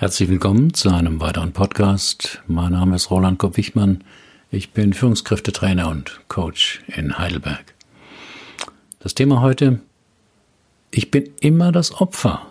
[0.00, 2.40] Herzlich willkommen zu einem weiteren Podcast.
[2.46, 4.02] Mein Name ist Roland Kopp-Wichmann.
[4.50, 7.74] Ich bin Führungskräftetrainer und Coach in Heidelberg.
[9.00, 9.80] Das Thema heute,
[10.90, 12.46] ich bin immer das Opfer,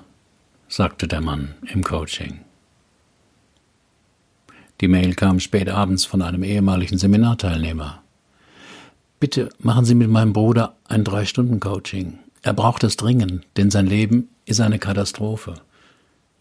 [0.67, 2.41] sagte der Mann im Coaching.
[4.81, 8.03] Die Mail kam spät abends von einem ehemaligen Seminarteilnehmer.
[9.19, 12.19] Bitte machen Sie mit meinem Bruder ein Drei-Stunden-Coaching.
[12.43, 15.55] Er braucht es dringend, denn sein Leben ist eine Katastrophe.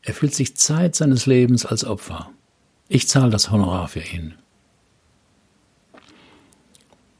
[0.02, 2.30] Er fühlt sich Zeit seines Lebens als Opfer.
[2.88, 4.34] Ich zahle das Honorar für ihn.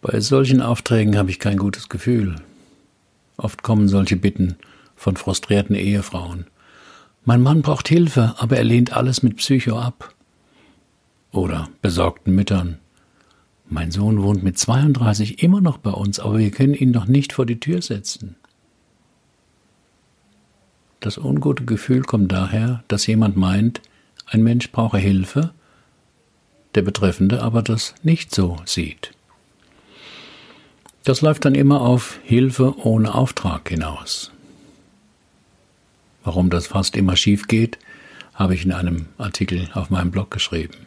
[0.00, 2.36] Bei solchen Aufträgen habe ich kein gutes Gefühl.
[3.36, 4.56] Oft kommen solche Bitten
[4.96, 6.46] von frustrierten Ehefrauen.
[7.24, 10.14] Mein Mann braucht Hilfe, aber er lehnt alles mit Psycho ab.
[11.30, 12.78] Oder besorgten Müttern.
[13.68, 17.34] Mein Sohn wohnt mit 32 immer noch bei uns, aber wir können ihn noch nicht
[17.34, 18.36] vor die Tür setzen.
[21.00, 23.80] Das ungute Gefühl kommt daher, dass jemand meint,
[24.26, 25.52] ein Mensch brauche Hilfe,
[26.74, 29.12] der Betreffende aber das nicht so sieht.
[31.04, 34.32] Das läuft dann immer auf Hilfe ohne Auftrag hinaus.
[36.24, 37.78] Warum das fast immer schief geht,
[38.34, 40.86] habe ich in einem Artikel auf meinem Blog geschrieben.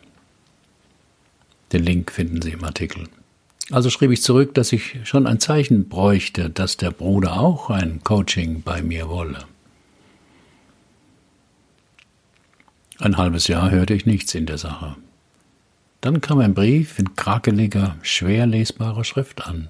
[1.71, 3.07] Den Link finden Sie im Artikel.
[3.71, 8.01] Also schrieb ich zurück, dass ich schon ein Zeichen bräuchte, dass der Bruder auch ein
[8.03, 9.45] Coaching bei mir wolle.
[13.01, 14.95] Ein halbes Jahr hörte ich nichts in der Sache.
[16.01, 19.69] Dann kam ein Brief in krakeliger, schwer lesbarer Schrift an.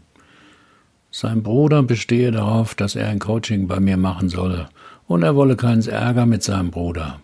[1.11, 4.67] Sein Bruder bestehe darauf, dass er ein Coaching bei mir machen solle,
[5.07, 7.21] und er wolle keinen Ärger mit seinem Bruder.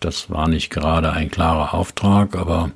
[0.00, 2.72] Das war nicht gerade ein klarer Auftrag, aber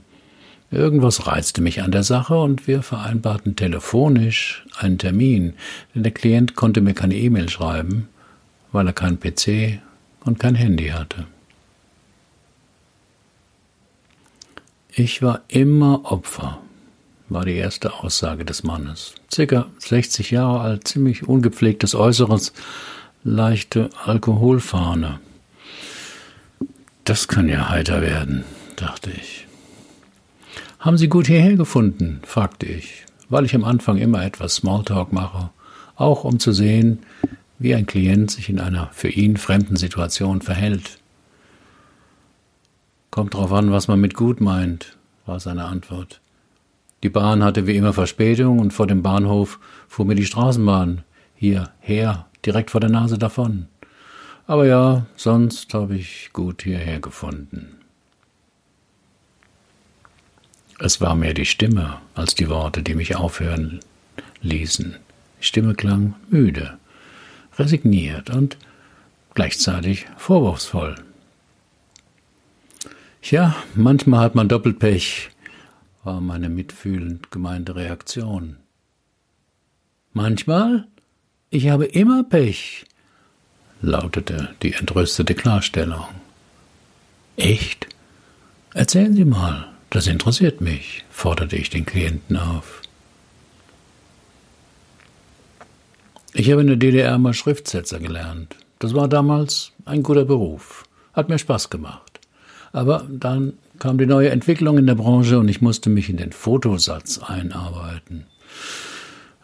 [0.71, 5.55] irgendwas reizte mich an der Sache und wir vereinbarten telefonisch einen Termin,
[5.97, 8.09] denn der Klient konnte mir keine E-Mail schreiben,
[8.71, 9.81] weil er keinen PC
[10.27, 11.27] und kein Handy hatte.
[14.93, 16.59] Ich war immer Opfer,
[17.29, 19.15] war die erste Aussage des Mannes.
[19.33, 22.53] Circa 60 Jahre alt, ziemlich ungepflegtes Äußeres,
[23.23, 25.21] leichte Alkoholfahne.
[27.05, 28.45] Das kann ja heiter werden,
[28.77, 29.47] dachte ich.
[30.81, 32.21] Haben Sie gut hierher gefunden?
[32.25, 35.51] fragte ich, weil ich am Anfang immer etwas Smalltalk mache,
[35.95, 37.01] auch um zu sehen,
[37.59, 40.99] wie ein Klient sich in einer für ihn fremden Situation verhält.
[43.11, 46.21] Kommt drauf an, was man mit gut meint, war seine Antwort.
[47.03, 49.59] Die Bahn hatte wie immer Verspätung und vor dem Bahnhof
[49.89, 51.03] fuhr mir die Straßenbahn
[51.35, 53.69] hierher, direkt vor der Nase davon.
[54.47, 57.73] Aber ja, sonst habe ich gut hierher gefunden.
[60.79, 63.81] Es war mehr die Stimme als die Worte, die mich aufhören
[64.43, 64.97] ließen.
[65.41, 66.79] Die Stimme klang müde
[67.59, 68.57] resigniert und
[69.35, 70.95] gleichzeitig vorwurfsvoll.
[73.23, 75.31] Ja, manchmal hat man doppelt Pech,
[76.05, 78.57] war meine mitfühlend gemeinte Reaktion.
[80.13, 80.87] Manchmal?
[81.51, 82.85] Ich habe immer Pech,
[83.83, 86.07] lautete die entrüstete Klarstellung.
[87.37, 87.89] Echt?
[88.75, 92.83] Erzählen Sie mal, das interessiert mich, forderte ich den Klienten auf.
[96.47, 98.55] Ich habe in der DDR mal Schriftsetzer gelernt.
[98.79, 100.85] Das war damals ein guter Beruf.
[101.13, 102.21] Hat mir Spaß gemacht.
[102.71, 106.31] Aber dann kam die neue Entwicklung in der Branche und ich musste mich in den
[106.31, 108.27] Fotosatz einarbeiten.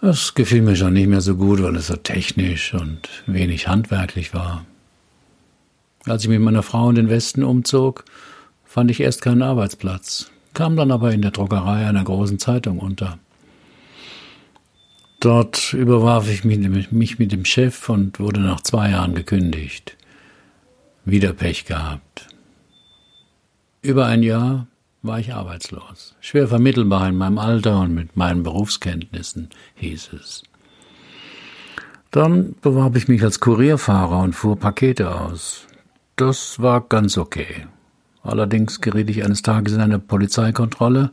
[0.00, 4.32] Das gefiel mir schon nicht mehr so gut, weil es so technisch und wenig handwerklich
[4.32, 4.64] war.
[6.06, 8.04] Als ich mit meiner Frau in den Westen umzog,
[8.64, 13.18] fand ich erst keinen Arbeitsplatz, kam dann aber in der Druckerei einer großen Zeitung unter.
[15.22, 19.96] Dort überwarf ich mich mit dem Chef und wurde nach zwei Jahren gekündigt.
[21.04, 22.26] Wieder Pech gehabt.
[23.82, 24.66] Über ein Jahr
[25.00, 26.16] war ich arbeitslos.
[26.20, 30.42] Schwer vermittelbar in meinem Alter und mit meinen Berufskenntnissen, hieß es.
[32.10, 35.68] Dann bewarb ich mich als Kurierfahrer und fuhr Pakete aus.
[36.16, 37.68] Das war ganz okay.
[38.24, 41.12] Allerdings geriet ich eines Tages in eine Polizeikontrolle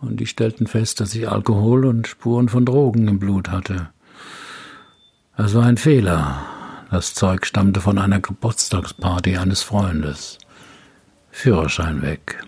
[0.00, 3.90] und die stellten fest, dass ich Alkohol und Spuren von Drogen im Blut hatte.
[5.36, 6.46] Es war ein Fehler.
[6.90, 10.38] Das Zeug stammte von einer Geburtstagsparty eines Freundes.
[11.30, 12.42] Führerschein weg.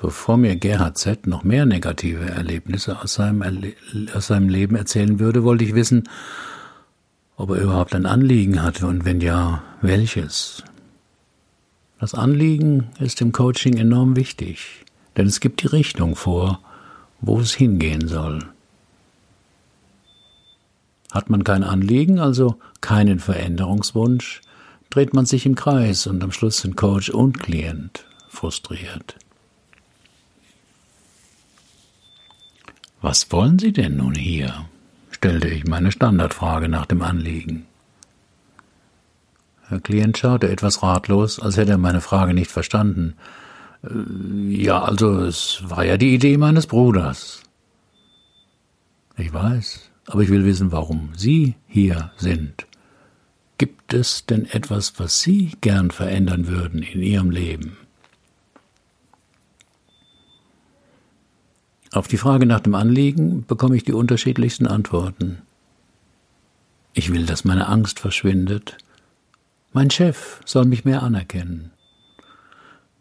[0.00, 1.26] Bevor mir Gerhard Z.
[1.26, 3.74] noch mehr negative Erlebnisse aus seinem, Erle
[4.14, 6.08] aus seinem Leben erzählen würde, wollte ich wissen,
[7.36, 10.62] ob er überhaupt ein Anliegen hatte und wenn ja, welches.
[11.98, 14.84] Das Anliegen ist im Coaching enorm wichtig,
[15.16, 16.60] denn es gibt die Richtung vor,
[17.20, 18.44] wo es hingehen soll.
[21.10, 24.42] Hat man kein Anliegen, also keinen Veränderungswunsch,
[24.90, 29.16] dreht man sich im Kreis und am Schluss sind Coach und Klient frustriert.
[33.00, 34.66] Was wollen Sie denn nun hier?
[35.10, 37.67] stellte ich meine Standardfrage nach dem Anliegen.
[39.68, 43.14] Herr Klient schaute etwas ratlos, als hätte er meine Frage nicht verstanden.
[43.84, 47.42] Äh, ja, also es war ja die Idee meines Bruders.
[49.16, 52.66] Ich weiß, aber ich will wissen, warum Sie hier sind.
[53.58, 57.76] Gibt es denn etwas, was Sie gern verändern würden in Ihrem Leben?
[61.92, 65.42] Auf die Frage nach dem Anliegen bekomme ich die unterschiedlichsten Antworten.
[66.92, 68.78] Ich will, dass meine Angst verschwindet.
[69.78, 71.70] Mein Chef soll mich mehr anerkennen.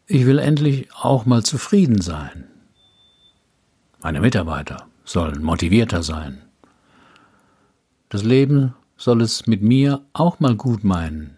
[0.06, 2.44] Ich will endlich auch mal zufrieden sein.
[4.00, 6.39] Meine Mitarbeiter sollen motivierter sein.
[8.09, 11.38] Das Leben soll es mit mir auch mal gut meinen.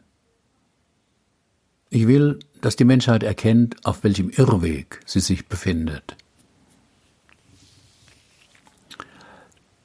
[1.89, 6.17] Ich will, dass die Menschheit erkennt, auf welchem Irrweg sie sich befindet.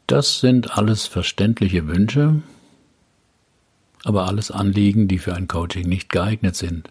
[0.09, 2.43] Das sind alles verständliche Wünsche,
[4.05, 6.91] aber alles Anliegen, die für ein Coaching nicht geeignet sind,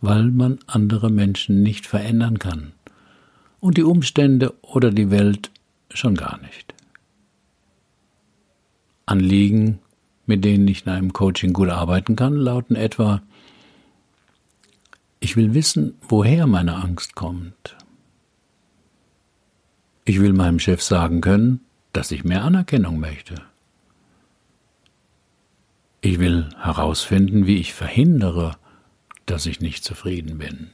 [0.00, 2.72] weil man andere Menschen nicht verändern kann
[3.60, 5.50] und die Umstände oder die Welt
[5.90, 6.74] schon gar nicht.
[9.06, 9.78] Anliegen,
[10.26, 13.22] mit denen ich in einem Coaching gut arbeiten kann, lauten etwa
[15.20, 17.76] Ich will wissen, woher meine Angst kommt.
[20.04, 21.60] Ich will meinem Chef sagen können,
[21.92, 23.36] dass ich mehr Anerkennung möchte.
[26.04, 28.56] Ich will herausfinden, wie ich verhindere,
[29.24, 30.72] dass ich nicht zufrieden bin.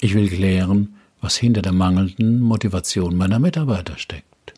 [0.00, 4.54] Ich will klären, was hinter der mangelnden Motivation meiner Mitarbeiter steckt.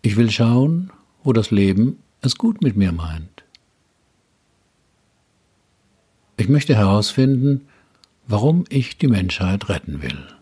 [0.00, 0.90] Ich will schauen,
[1.22, 3.44] wo das Leben es gut mit mir meint.
[6.38, 7.68] Ich möchte herausfinden,
[8.26, 10.35] warum ich die Menschheit retten will.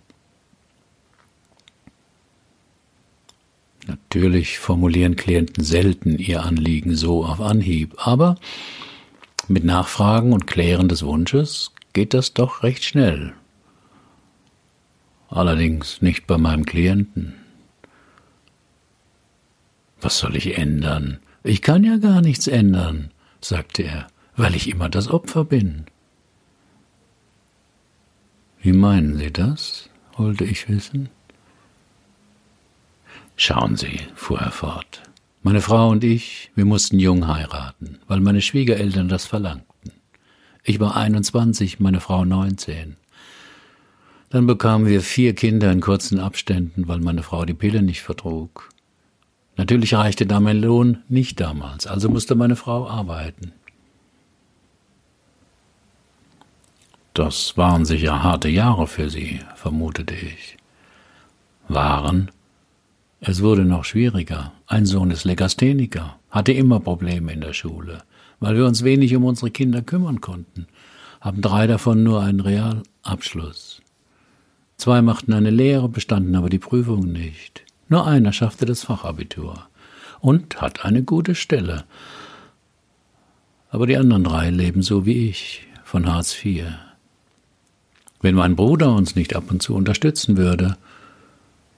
[3.87, 8.37] Natürlich formulieren Klienten selten ihr Anliegen so auf Anhieb, aber
[9.49, 13.35] mit Nachfragen und Klären des Wunsches geht das doch recht schnell.
[15.29, 17.35] Allerdings nicht bei meinem Klienten.
[20.01, 21.19] Was soll ich ändern?
[21.43, 23.11] Ich kann ja gar nichts ändern,
[23.41, 24.07] sagte er,
[24.37, 25.85] weil ich immer das Opfer bin.
[28.61, 29.91] Wie meinen Sie das?
[30.17, 31.11] wollte ich wissen.
[33.37, 35.03] Schauen Sie, fuhr er fort,
[35.43, 39.93] meine Frau und ich, wir mussten jung heiraten, weil meine Schwiegereltern das verlangten.
[40.63, 42.97] Ich war 21, meine Frau 19.
[44.31, 48.71] Dann bekamen wir vier Kinder in kurzen Abständen, weil meine Frau die Pille nicht vertrug.
[49.57, 53.53] Natürlich reichte da mein Lohn nicht damals, also musste meine Frau arbeiten.
[57.13, 60.57] Das waren sicher harte Jahre für sie, vermutete ich.
[61.69, 62.31] Waren
[63.27, 64.53] es wurde noch schwieriger.
[64.67, 68.03] Ein Sohn ist Legastheniker, hatte immer Probleme in der Schule,
[68.39, 70.67] weil wir uns wenig um unsere Kinder kümmern konnten,
[71.23, 73.81] haben drei davon nur einen Realabschluss.
[74.77, 77.65] Zwei machten eine Lehre, bestanden aber die Prüfung nicht.
[77.89, 79.69] Nur einer schaffte das Fachabitur
[80.21, 81.85] und hat eine gute Stelle.
[83.71, 86.65] Aber die anderen drei leben so wie ich, von Hartz IV.
[88.21, 90.77] Wenn mein Bruder uns nicht ab und zu unterstützen würde,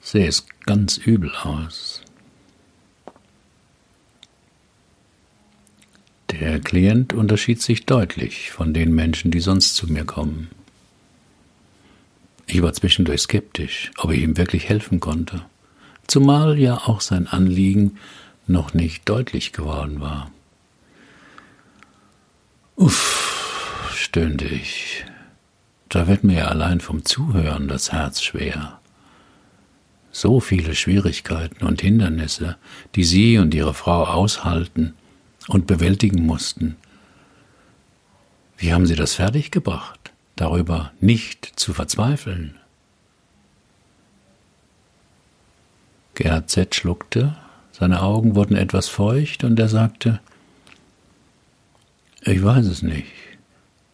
[0.06, 2.00] sähe es ganz übel aus.
[6.30, 10.48] Der Klient unterschied sich deutlich von den Menschen, die sonst zu mir kommen.
[12.46, 15.44] Ich war zwischendurch skeptisch, ob ich ihm wirklich helfen konnte,
[16.06, 17.98] zumal ja auch sein Anliegen
[18.46, 20.30] noch nicht deutlich geworden war.
[22.76, 25.04] Uff, stöhnte ich,
[25.88, 28.78] da wird mir ja allein vom Zuhören das Herz schwer
[30.20, 32.56] so viele Schwierigkeiten und Hindernisse,
[32.94, 34.94] die sie und ihre Frau aushalten
[35.49, 36.76] und bewältigen mussten.
[38.56, 42.54] Wie haben sie das fertiggebracht, darüber nicht zu verzweifeln?
[46.14, 46.75] Gerhard Z.
[46.75, 47.37] schluckte,
[47.73, 50.20] seine Augen wurden etwas feucht und er sagte,
[52.23, 53.12] ich weiß es nicht.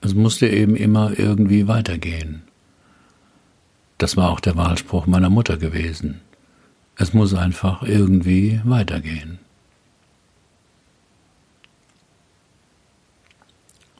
[0.01, 2.43] Es musste eben immer irgendwie weitergehen.
[4.03, 6.23] Das war auch der Wahlspruch meiner Mutter gewesen.
[6.97, 9.39] Es muss einfach irgendwie weitergehen.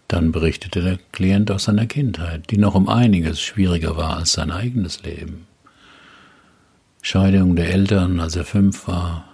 [0.09, 4.51] Dann berichtete der Klient aus seiner Kindheit, die noch um einiges schwieriger war als sein
[4.51, 5.47] eigenes Leben.
[7.01, 9.29] Scheidung der Eltern, als er fünf war,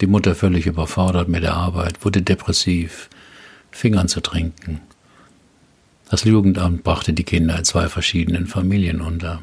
[0.00, 3.10] die Mutter völlig überfordert mit der Arbeit, wurde depressiv,
[3.70, 4.80] fing an zu trinken.
[6.08, 9.42] Das Jugendamt brachte die Kinder in zwei verschiedenen Familien unter.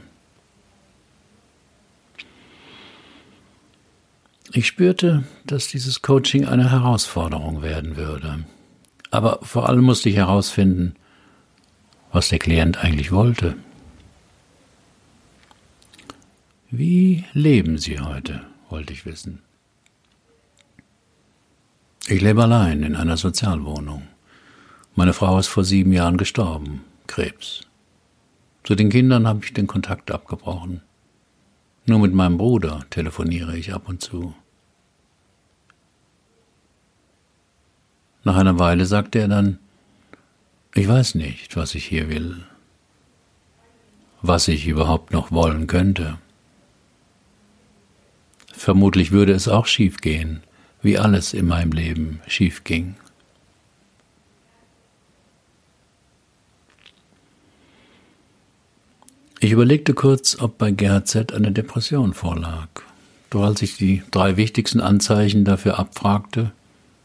[4.53, 8.43] Ich spürte, dass dieses Coaching eine Herausforderung werden würde.
[9.09, 10.95] Aber vor allem musste ich herausfinden,
[12.11, 13.55] was der Klient eigentlich wollte.
[16.69, 19.39] Wie leben Sie heute, wollte ich wissen.
[22.07, 24.07] Ich lebe allein in einer Sozialwohnung.
[24.95, 27.61] Meine Frau ist vor sieben Jahren gestorben, Krebs.
[28.65, 30.81] Zu den Kindern habe ich den Kontakt abgebrochen.
[31.85, 34.35] Nur mit meinem Bruder telefoniere ich ab und zu.
[38.23, 39.57] Nach einer Weile sagte er dann,
[40.73, 42.43] ich weiß nicht, was ich hier will,
[44.21, 46.17] was ich überhaupt noch wollen könnte.
[48.53, 50.43] Vermutlich würde es auch schief gehen,
[50.81, 52.95] wie alles in meinem Leben schief ging.
[59.39, 61.33] Ich überlegte kurz, ob bei Gerhard Z.
[61.33, 62.67] eine Depression vorlag.
[63.31, 66.51] Doch als ich die drei wichtigsten Anzeichen dafür abfragte,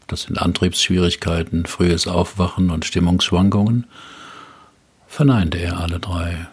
[0.07, 3.85] das sind Antriebsschwierigkeiten, frühes Aufwachen und Stimmungsschwankungen,
[5.07, 6.47] verneinte er alle drei.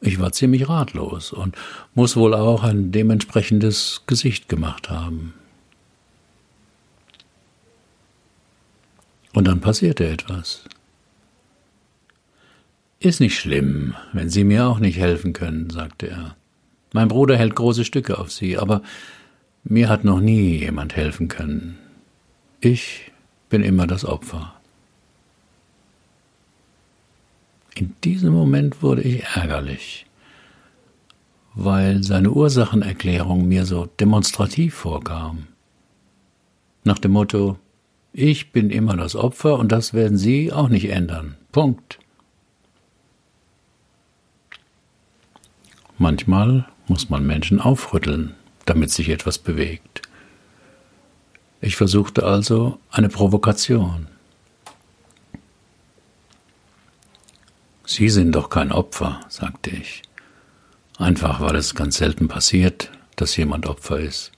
[0.00, 1.56] Ich war ziemlich ratlos und
[1.94, 5.34] muss wohl auch ein dementsprechendes Gesicht gemacht haben.
[9.32, 10.64] Und dann passierte etwas.
[12.98, 16.36] Ist nicht schlimm, wenn Sie mir auch nicht helfen können, sagte er.
[16.92, 18.82] Mein Bruder hält große Stücke auf Sie, aber
[19.64, 21.78] mir hat noch nie jemand helfen können.
[22.60, 23.12] Ich
[23.48, 24.54] bin immer das Opfer.
[27.74, 30.06] In diesem Moment wurde ich ärgerlich,
[31.54, 35.48] weil seine Ursachenerklärung mir so demonstrativ vorkam.
[36.84, 37.58] Nach dem Motto,
[38.12, 41.36] ich bin immer das Opfer und das werden Sie auch nicht ändern.
[41.50, 41.98] Punkt.
[45.98, 48.34] Manchmal muss man Menschen aufrütteln
[48.72, 50.00] damit sich etwas bewegt.
[51.60, 54.08] Ich versuchte also eine Provokation.
[57.84, 60.00] Sie sind doch kein Opfer, sagte ich.
[60.96, 64.32] Einfach weil es ganz selten passiert, dass jemand Opfer ist.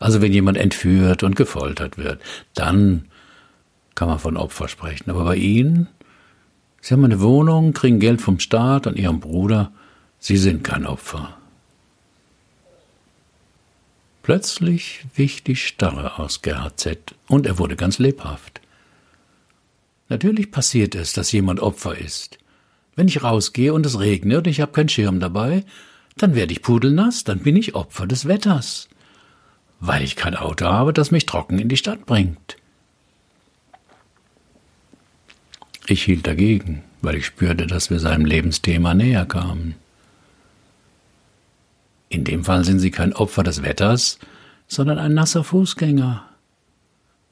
[0.00, 2.20] Also wenn jemand entführt und gefoltert wird,
[2.54, 3.04] dann
[3.94, 5.10] kann man von Opfer sprechen.
[5.10, 5.86] Aber bei Ihnen,
[6.80, 9.70] Sie haben eine Wohnung, kriegen Geld vom Staat und Ihrem Bruder,
[10.18, 11.36] Sie sind kein Opfer.
[14.26, 17.14] Plötzlich wich die Starre aus Gerhard Z.
[17.28, 18.60] und er wurde ganz lebhaft.
[20.08, 22.36] Natürlich passiert es, dass jemand Opfer ist.
[22.96, 25.64] Wenn ich rausgehe und es regnet und ich habe keinen Schirm dabei,
[26.16, 28.88] dann werde ich pudelnass, dann bin ich Opfer des Wetters.
[29.78, 32.56] Weil ich kein Auto habe, das mich trocken in die Stadt bringt.
[35.86, 39.76] Ich hielt dagegen, weil ich spürte, dass wir seinem Lebensthema näher kamen.
[42.08, 44.18] In dem Fall sind Sie kein Opfer des Wetters,
[44.68, 46.24] sondern ein nasser Fußgänger.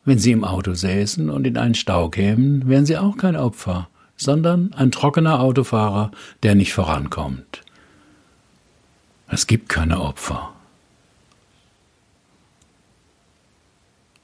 [0.05, 3.89] Wenn Sie im Auto säßen und in einen Stau kämen, wären Sie auch kein Opfer,
[4.17, 6.11] sondern ein trockener Autofahrer,
[6.43, 7.63] der nicht vorankommt.
[9.29, 10.53] Es gibt keine Opfer.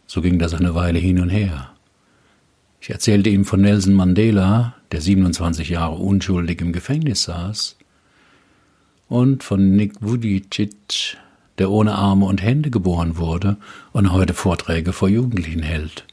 [0.07, 1.71] So ging das eine Weile hin und her.
[2.80, 7.76] Ich erzählte ihm von Nelson Mandela, der 27 Jahre unschuldig im Gefängnis saß,
[9.11, 11.19] und von Nick Vujicic,
[11.59, 13.59] der ohne Arme und Hände geboren wurde
[13.93, 16.07] und heute Vorträge vor Jugendlichen hält.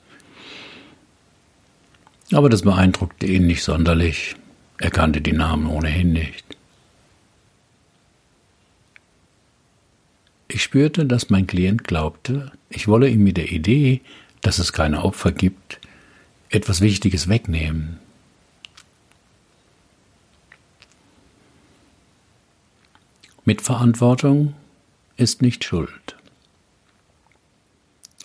[2.34, 4.36] Aber das beeindruckte ihn nicht sonderlich.
[4.80, 6.44] Er kannte die Namen ohnehin nicht.
[10.50, 14.02] Ich spürte, dass mein Klient glaubte, ich wolle ihm mit der Idee,
[14.42, 15.80] dass es keine Opfer gibt,
[16.50, 18.00] etwas Wichtiges wegnehmen.
[23.48, 24.56] Mitverantwortung
[25.16, 26.18] ist nicht Schuld.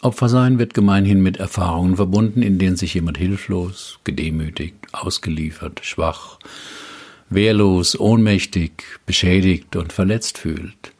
[0.00, 6.40] Opfersein wird gemeinhin mit Erfahrungen verbunden, in denen sich jemand hilflos, gedemütigt, ausgeliefert, schwach,
[7.30, 10.92] wehrlos, ohnmächtig, beschädigt und verletzt fühlt.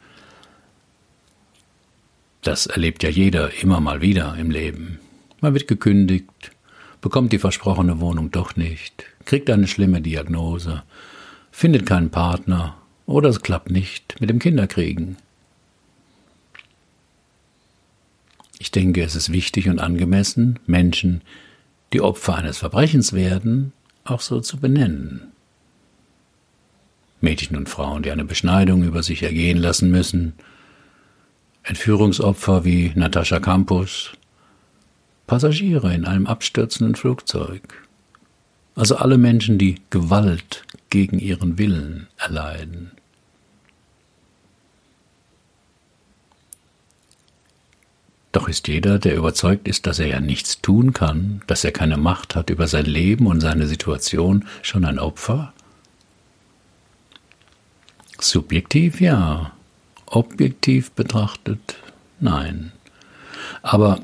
[2.43, 4.99] Das erlebt ja jeder immer mal wieder im Leben.
[5.41, 6.51] Man wird gekündigt,
[7.01, 10.83] bekommt die versprochene Wohnung doch nicht, kriegt eine schlimme Diagnose,
[11.51, 15.17] findet keinen Partner oder es klappt nicht mit dem Kinderkriegen.
[18.59, 21.21] Ich denke, es ist wichtig und angemessen, Menschen,
[21.91, 23.73] die Opfer eines Verbrechens werden,
[24.05, 25.33] auch so zu benennen.
[27.19, 30.33] Mädchen und Frauen, die eine Beschneidung über sich ergehen lassen müssen,
[31.63, 34.11] Entführungsopfer wie Natascha Campus,
[35.27, 37.87] Passagiere in einem abstürzenden Flugzeug,
[38.75, 42.91] also alle Menschen, die Gewalt gegen ihren Willen erleiden.
[48.31, 51.97] Doch ist jeder, der überzeugt ist, dass er ja nichts tun kann, dass er keine
[51.97, 55.51] Macht hat über sein Leben und seine Situation, schon ein Opfer?
[58.19, 59.51] Subjektiv ja,
[60.05, 61.75] objektiv betrachtet
[62.19, 62.71] nein.
[63.63, 63.99] Aber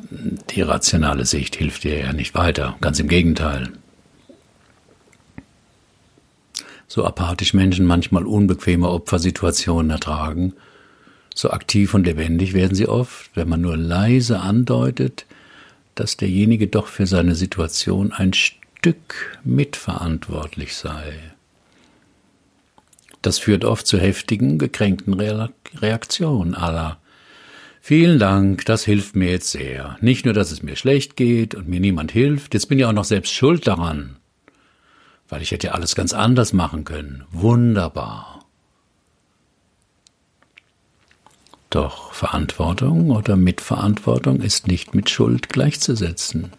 [0.50, 3.74] die rationale Sicht hilft dir ja nicht weiter, ganz im Gegenteil.
[6.90, 10.54] So apathisch Menschen manchmal unbequeme Opfersituationen ertragen,
[11.36, 15.26] so aktiv und lebendig werden sie oft, wenn man nur leise andeutet,
[15.94, 21.14] dass derjenige doch für seine Situation ein Stück mitverantwortlich sei.
[23.22, 26.98] Das führt oft zu heftigen, gekränkten Reaktionen aller.
[27.82, 29.98] Vielen Dank, das hilft mir jetzt sehr.
[30.02, 32.94] Nicht nur, dass es mir schlecht geht und mir niemand hilft, jetzt bin ich auch
[32.94, 34.19] noch selbst schuld daran.
[35.30, 37.24] Weil ich hätte ja alles ganz anders machen können.
[37.32, 38.44] Wunderbar.
[41.70, 46.52] Doch Verantwortung oder Mitverantwortung ist nicht mit Schuld gleichzusetzen.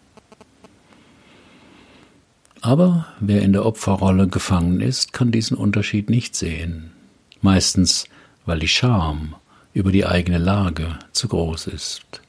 [2.61, 6.93] Aber wer in der Opferrolle gefangen ist, kann diesen Unterschied nicht sehen.
[7.41, 8.05] Meistens,
[8.45, 9.35] weil die Scham
[9.73, 12.21] über die eigene Lage zu groß ist.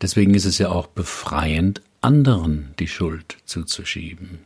[0.00, 4.38] Deswegen ist es ja auch befreiend, anderen die Schuld zuzuschieben.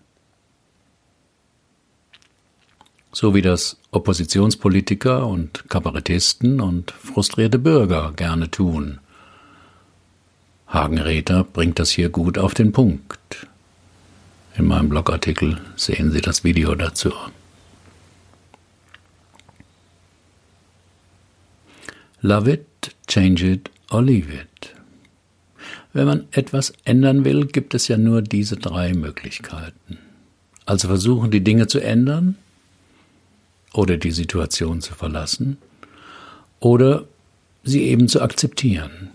[3.16, 8.98] So wie das Oppositionspolitiker und Kabarettisten und frustrierte Bürger gerne tun.
[10.68, 13.46] Hagenräther bringt das hier gut auf den Punkt.
[14.58, 17.10] In meinem Blogartikel sehen Sie das Video dazu.
[22.20, 24.74] Love it, change it or leave it.
[25.94, 29.96] Wenn man etwas ändern will, gibt es ja nur diese drei Möglichkeiten.
[30.66, 32.36] Also versuchen, die Dinge zu ändern,
[33.76, 35.58] oder die Situation zu verlassen
[36.60, 37.04] oder
[37.62, 39.10] sie eben zu akzeptieren.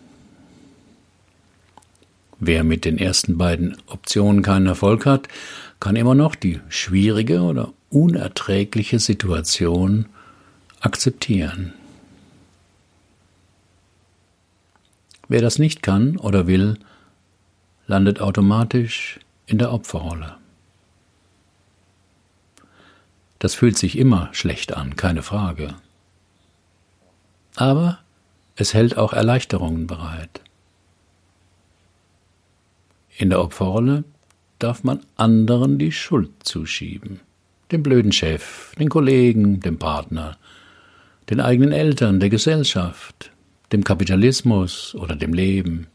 [2.39, 5.27] Wer mit den ersten beiden Optionen keinen Erfolg hat,
[5.79, 10.05] kann immer noch die schwierige oder unerträgliche Situation
[10.79, 11.73] akzeptieren.
[15.27, 16.77] Wer das nicht kann oder will,
[17.87, 20.40] landet automatisch in der Opferrolle.
[23.41, 25.73] Das fühlt sich immer schlecht an, keine Frage.
[27.55, 27.97] Aber
[28.55, 30.41] es hält auch Erleichterungen bereit.
[33.17, 34.03] In der Opferrolle
[34.59, 37.19] darf man anderen die Schuld zuschieben.
[37.71, 40.37] Dem blöden Chef, den Kollegen, dem Partner,
[41.31, 43.31] den eigenen Eltern, der Gesellschaft,
[43.71, 45.87] dem Kapitalismus oder dem Leben.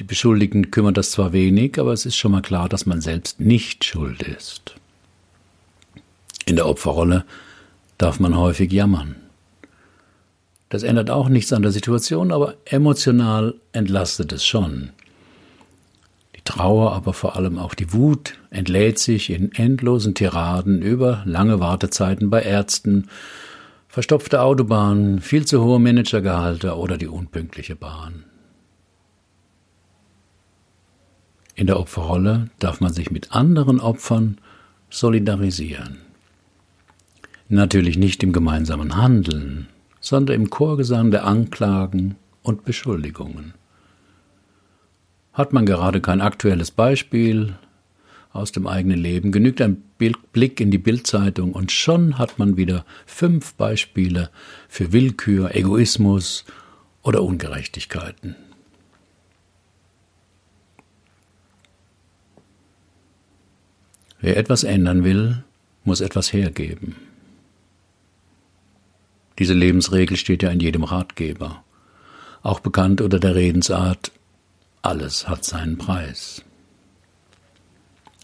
[0.00, 3.38] Die Beschuldigten kümmern das zwar wenig, aber es ist schon mal klar, dass man selbst
[3.38, 4.74] nicht schuld ist.
[6.48, 7.24] In der Opferrolle
[7.98, 9.16] darf man häufig jammern.
[10.68, 14.90] Das ändert auch nichts an der Situation, aber emotional entlastet es schon.
[16.36, 21.58] Die Trauer, aber vor allem auch die Wut entlädt sich in endlosen Tiraden über lange
[21.58, 23.08] Wartezeiten bei Ärzten,
[23.88, 28.24] verstopfte Autobahnen, viel zu hohe Managergehalte oder die unpünktliche Bahn.
[31.56, 34.38] In der Opferrolle darf man sich mit anderen Opfern
[34.90, 36.05] solidarisieren.
[37.48, 39.68] Natürlich nicht im gemeinsamen Handeln,
[40.00, 43.54] sondern im Chorgesang der Anklagen und Beschuldigungen.
[45.32, 47.54] Hat man gerade kein aktuelles Beispiel
[48.32, 52.84] aus dem eigenen Leben, genügt ein Blick in die Bildzeitung und schon hat man wieder
[53.06, 54.30] fünf Beispiele
[54.68, 56.44] für Willkür, Egoismus
[57.02, 58.34] oder Ungerechtigkeiten.
[64.20, 65.44] Wer etwas ändern will,
[65.84, 66.96] muss etwas hergeben.
[69.38, 71.62] Diese Lebensregel steht ja in jedem Ratgeber,
[72.42, 74.12] auch bekannt unter der Redensart
[74.82, 76.42] alles hat seinen Preis.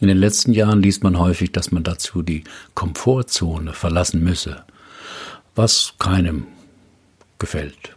[0.00, 2.44] In den letzten Jahren liest man häufig, dass man dazu die
[2.74, 4.64] Komfortzone verlassen müsse,
[5.54, 6.46] was keinem
[7.38, 7.94] gefällt.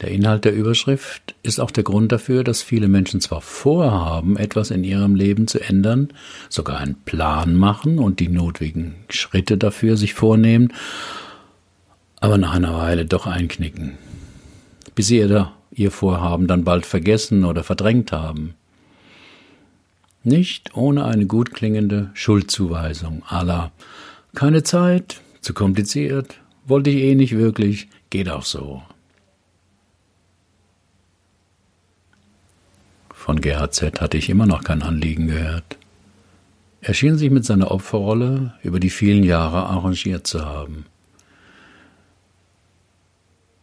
[0.00, 4.70] Der Inhalt der Überschrift ist auch der Grund dafür, dass viele Menschen zwar vorhaben, etwas
[4.70, 6.08] in ihrem Leben zu ändern,
[6.48, 10.72] sogar einen Plan machen und die notwendigen Schritte dafür sich vornehmen,
[12.20, 13.98] aber nach einer Weile doch einknicken,
[14.94, 18.54] bis sie ihr, ihr Vorhaben dann bald vergessen oder verdrängt haben.
[20.22, 23.70] Nicht ohne eine gut klingende Schuldzuweisung aller
[24.34, 28.82] keine Zeit, zu kompliziert, wollte ich eh nicht wirklich, geht auch so.
[33.30, 35.78] Von GHZ hatte ich immer noch kein Anliegen gehört.
[36.80, 40.84] Er schien sich mit seiner Opferrolle über die vielen Jahre arrangiert zu haben.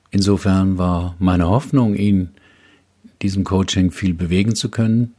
[0.10, 2.30] Insofern war meine Hoffnung, ihn
[3.22, 5.14] diesem Coaching viel bewegen zu können,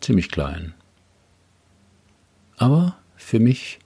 [0.00, 0.72] ziemlich klein.
[2.56, 3.80] Aber für mich,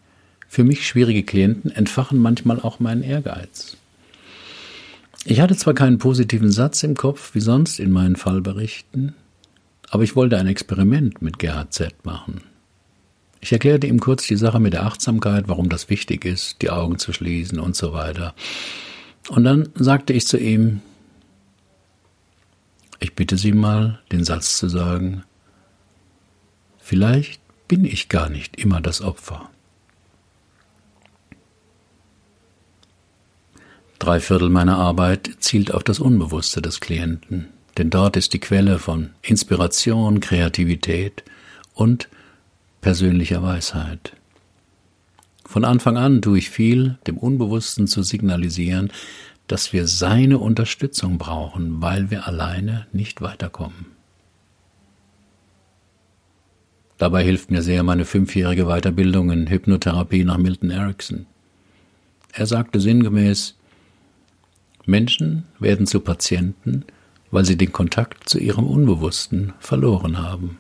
[0.47, 3.79] für mich schwierige Klienten entfachen manchmal auch meinen Ehrgeiz.
[5.29, 9.17] Ich hatte zwar keinen positiven Satz im Kopf, wie sonst in meinen Fallberichten,
[9.91, 12.43] aber ich wollte ein Experiment mit GHZ machen.
[13.41, 17.01] Ich erklärte ihm kurz die Sache mit der Achtsamkeit, warum das wichtig ist, die Augen
[17.01, 18.37] zu schließen und so weiter.
[19.29, 20.81] Und dann sagte ich zu ihm,
[23.01, 25.25] ich bitte Sie mal, den Satz zu sagen,
[26.79, 29.51] vielleicht bin ich gar nicht immer das Opfer.
[34.07, 38.79] Drei Viertel meiner Arbeit zielt auf das Unbewusste des Klienten, denn dort ist die Quelle
[38.79, 41.25] von Inspiration, Kreativität
[41.75, 42.09] und
[42.81, 44.13] persönlicher Weisheit.
[45.45, 48.93] Von Anfang an tue ich viel, dem Unbewussten zu signalisieren,
[49.49, 53.87] dass wir seine Unterstützung brauchen, weil wir alleine nicht weiterkommen.
[56.97, 61.27] Dabei hilft mir sehr meine fünfjährige Weiterbildung in Hypnotherapie nach Milton Erickson.
[62.33, 63.56] Er sagte sinngemäß,
[64.87, 66.85] Menschen werden zu Patienten,
[67.31, 70.59] weil sie den Kontakt zu ihrem Unbewussten verloren haben.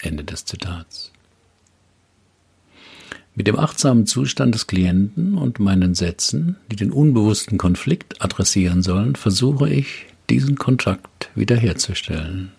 [0.00, 1.10] Ende des Zitats.
[3.34, 9.16] Mit dem achtsamen Zustand des Klienten und meinen Sätzen, die den unbewussten Konflikt adressieren sollen,
[9.16, 12.52] versuche ich, diesen Kontakt wiederherzustellen.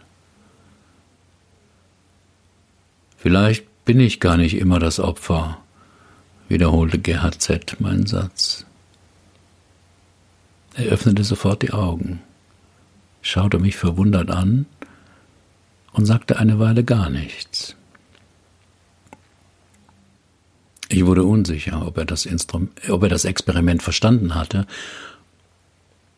[3.17, 5.59] Vielleicht bin ich gar nicht immer das Opfer,
[6.49, 7.79] wiederholte Gerhard Z.
[7.79, 8.65] meinen Satz.
[10.75, 12.21] Er öffnete sofort die Augen,
[13.21, 14.65] schaute mich verwundert an
[15.93, 17.75] und sagte eine Weile gar nichts.
[20.87, 24.67] Ich wurde unsicher, ob er das, Instrum ob er das Experiment verstanden hatte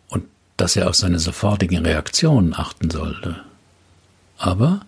[0.10, 0.26] und
[0.58, 3.44] dass er auf seine sofortigen Reaktionen achten sollte.
[4.38, 4.82] Aber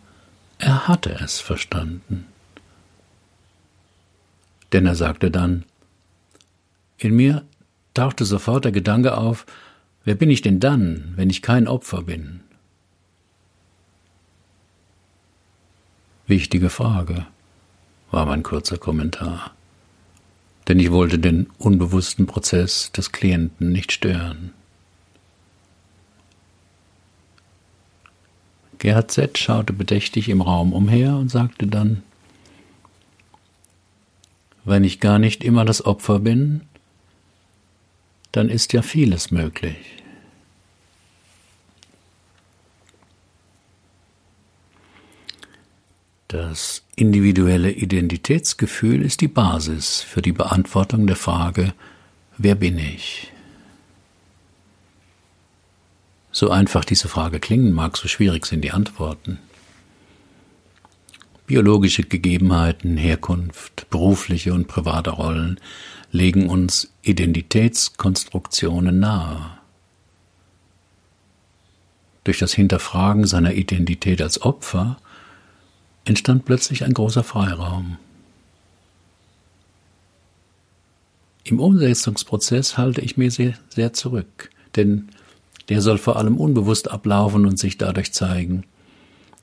[0.58, 2.26] er hatte es verstanden.
[4.74, 5.66] Denn er sagte dann,
[6.98, 7.46] in mir
[7.96, 9.48] tauchte sofort der Gedanke auf,
[10.04, 12.42] wer bin ich denn dann, wenn ich kein Opfer bin?
[16.28, 17.26] Wichtige Frage,
[18.12, 19.56] war mein kurzer Kommentar
[20.68, 24.52] denn ich wollte den unbewussten Prozess des Klienten nicht stören.
[28.80, 29.38] Gerhard Z.
[29.38, 32.04] schaute bedächtig im Raum umher und sagte dann,
[34.64, 36.62] wenn ich gar nicht immer das Opfer bin,
[38.36, 39.78] dann ist ja vieles möglich.
[46.28, 51.74] Das individuelle Identitätsgefühl ist die Basis für die Beantwortung der Frage,
[52.38, 53.32] wer bin ich?
[56.34, 59.40] So einfach diese Frage klingen mag, so schwierig sind die Antworten.
[61.48, 65.58] Biologische Gegebenheiten, Herkunft, berufliche und private Rollen
[66.16, 69.58] legen uns Identitätskonstruktionen nahe.
[72.24, 74.98] Durch das Hinterfragen seiner Identität als Opfer
[76.06, 77.98] entstand plötzlich ein großer Freiraum.
[81.44, 85.10] Im Umsetzungsprozess halte ich mir sehr, sehr zurück, denn
[85.70, 88.64] der soll vor allem unbewusst ablaufen und sich dadurch zeigen,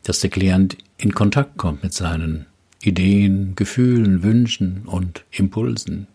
[0.05, 2.47] dass der Klient in Kontakt kommt mit seinen
[2.83, 6.09] Ideen, Gefühlen, Wünschen und Impulsen.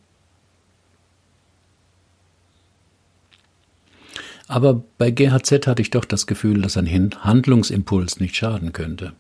[4.48, 9.14] Aber bei GHZ hatte ich doch das Gefühl, dass ein Handlungsimpuls nicht schaden könnte.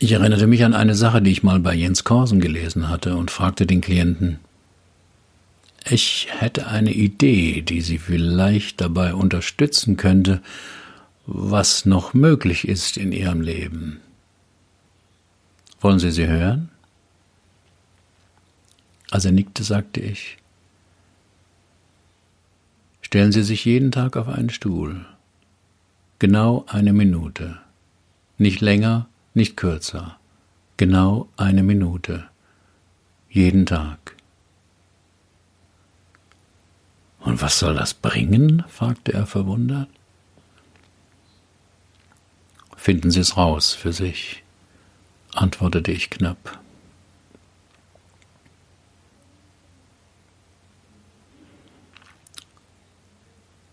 [0.00, 3.30] Ich erinnerte mich an eine Sache, die ich mal bei Jens Korsen gelesen hatte und
[3.30, 4.38] fragte den Klienten,
[5.90, 10.42] ich hätte eine Idee, die Sie vielleicht dabei unterstützen könnte,
[11.26, 14.00] was noch möglich ist in Ihrem Leben.
[15.80, 16.70] Wollen Sie sie hören?
[19.10, 20.38] Als er nickte, sagte ich,
[23.08, 25.06] Stellen Sie sich jeden Tag auf einen Stuhl.
[26.18, 27.58] Genau eine Minute.
[28.36, 30.18] Nicht länger, nicht kürzer,
[30.76, 32.28] genau eine Minute,
[33.30, 34.14] jeden Tag.
[37.20, 38.62] Und was soll das bringen?
[38.68, 39.88] fragte er verwundert.
[42.76, 44.42] Finden Sie es raus für sich,
[45.32, 46.60] antwortete ich knapp.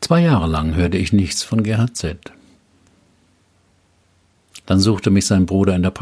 [0.05, 2.17] Zwei Jahre lang hörte ich nichts von GHZ.
[4.67, 5.93] Dann suchte mich sein Bruder in der,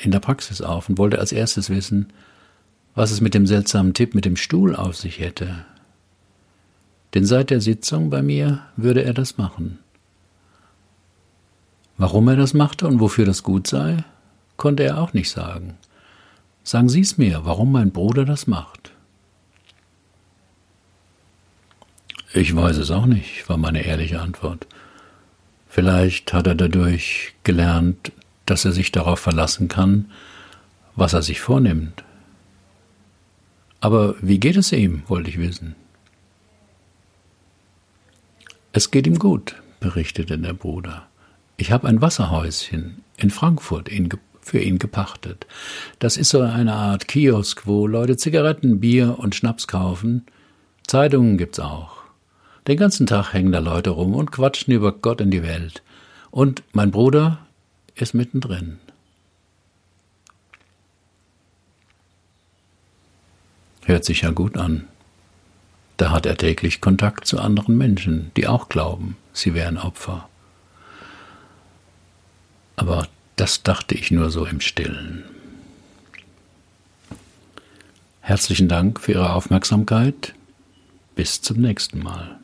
[0.00, 2.12] in der Praxis auf und wollte als erstes wissen,
[2.94, 5.64] was es mit dem seltsamen Tipp mit dem Stuhl auf sich hätte.
[7.14, 9.80] Denn seit der Sitzung bei mir würde er das machen.
[11.96, 14.04] Warum er das machte und wofür das gut sei,
[14.56, 15.78] konnte er auch nicht sagen.
[16.62, 18.91] Sagen Sie es mir, warum mein Bruder das macht.
[22.34, 24.66] Ich weiß es auch nicht, war meine ehrliche Antwort.
[25.68, 28.12] Vielleicht hat er dadurch gelernt,
[28.46, 30.10] dass er sich darauf verlassen kann,
[30.96, 32.04] was er sich vornimmt.
[33.80, 35.74] Aber wie geht es ihm, wollte ich wissen.
[38.72, 41.06] Es geht ihm gut, berichtete der Bruder.
[41.58, 43.90] Ich habe ein Wasserhäuschen in Frankfurt
[44.40, 45.46] für ihn gepachtet.
[45.98, 50.24] Das ist so eine Art Kiosk, wo Leute Zigaretten, Bier und Schnaps kaufen.
[50.86, 52.01] Zeitungen gibt's auch.
[52.66, 55.82] Den ganzen Tag hängen da Leute rum und quatschen über Gott in die Welt.
[56.30, 57.38] Und mein Bruder
[57.94, 58.78] ist mittendrin.
[63.84, 64.86] Hört sich ja gut an.
[65.96, 70.28] Da hat er täglich Kontakt zu anderen Menschen, die auch glauben, sie wären Opfer.
[72.76, 75.24] Aber das dachte ich nur so im stillen.
[78.20, 80.34] Herzlichen Dank für Ihre Aufmerksamkeit.
[81.14, 82.41] Bis zum nächsten Mal.